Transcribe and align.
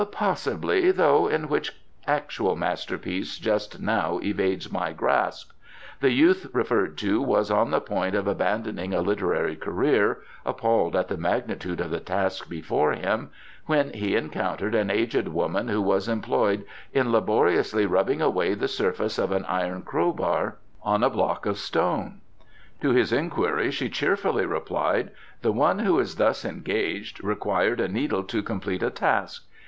"Possibly, 0.11 0.89
though 0.89 1.27
in 1.27 1.47
which 1.47 1.79
actual 2.07 2.55
masterpiece 2.55 3.37
just 3.37 3.79
now 3.79 4.19
evades 4.23 4.71
my 4.71 4.93
grasp. 4.93 5.51
The 5.99 6.09
youth 6.09 6.47
referred 6.53 6.97
to 6.97 7.21
was 7.21 7.51
on 7.51 7.69
the 7.69 7.81
point 7.81 8.15
of 8.15 8.25
abandoning 8.25 8.95
a 8.95 9.01
literary 9.01 9.55
career, 9.55 10.23
appalled 10.43 10.95
at 10.95 11.07
the 11.07 11.17
magnitude 11.17 11.79
of 11.79 11.91
the 11.91 11.99
task 11.99 12.49
before 12.49 12.93
him, 12.93 13.29
when 13.67 13.93
he 13.93 14.15
encountered 14.15 14.73
an 14.73 14.89
aged 14.89 15.27
woman 15.27 15.67
who 15.67 15.79
was 15.83 16.07
employed 16.07 16.65
in 16.91 17.11
laboriously 17.11 17.85
rubbing 17.85 18.23
away 18.23 18.55
the 18.55 18.67
surface 18.67 19.19
of 19.19 19.31
an 19.31 19.45
iron 19.45 19.83
crowbar 19.83 20.57
on 20.81 21.03
a 21.03 21.11
block 21.11 21.45
of 21.45 21.59
stone. 21.59 22.21
To 22.81 22.89
his 22.89 23.13
inquiry 23.13 23.69
she 23.69 23.87
cheerfully 23.87 24.47
replied: 24.47 25.11
'The 25.43 25.51
one 25.51 25.77
who 25.77 25.99
is 25.99 26.15
thus 26.15 26.43
engaged 26.43 27.23
required 27.23 27.79
a 27.79 27.87
needle 27.87 28.23
to 28.23 28.41
complete 28.41 28.81
a 28.81 28.89
task. 28.89 29.45